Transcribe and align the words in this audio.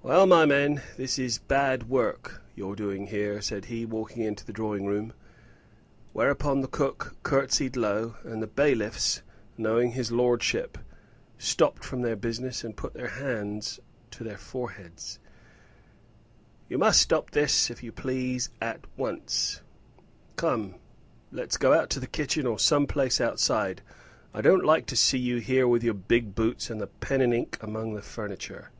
"Well, 0.00 0.24
my 0.26 0.46
men, 0.46 0.80
this 0.96 1.18
is 1.18 1.36
bad 1.36 1.90
work 1.90 2.40
you're 2.54 2.74
doing 2.74 3.08
here," 3.08 3.42
said 3.42 3.66
he, 3.66 3.84
walking 3.84 4.22
into 4.22 4.42
the 4.42 4.54
drawing 4.54 4.86
room. 4.86 5.12
Whereupon 6.14 6.62
the 6.62 6.66
cook 6.66 7.16
curtseyed 7.22 7.76
low, 7.76 8.16
and 8.24 8.42
the 8.42 8.46
bailiffs, 8.46 9.20
knowing 9.58 9.92
his 9.92 10.10
lordship, 10.10 10.78
stopped 11.36 11.84
from 11.84 12.00
their 12.00 12.16
business 12.16 12.64
and 12.64 12.74
put 12.74 12.94
their 12.94 13.08
hands 13.08 13.80
to 14.12 14.24
their 14.24 14.38
foreheads. 14.38 15.18
"You 16.70 16.78
must 16.78 17.02
stop 17.02 17.32
this, 17.32 17.68
if 17.68 17.82
you 17.82 17.92
please, 17.92 18.48
at 18.62 18.86
once. 18.96 19.60
Come, 20.36 20.76
let's 21.30 21.58
go 21.58 21.74
out 21.74 21.82
into 21.82 22.00
the 22.00 22.06
kitchen, 22.06 22.46
or 22.46 22.58
some 22.58 22.86
place 22.86 23.20
outside. 23.20 23.82
I 24.32 24.40
don't 24.40 24.64
like 24.64 24.86
to 24.86 24.96
see 24.96 25.18
you 25.18 25.36
here 25.36 25.68
with 25.68 25.82
your 25.84 25.92
big 25.92 26.34
boots 26.34 26.70
and 26.70 26.80
the 26.80 26.86
pen 26.86 27.20
and 27.20 27.34
ink 27.34 27.58
among 27.60 27.92
the 27.92 28.00
furniture." 28.00 28.70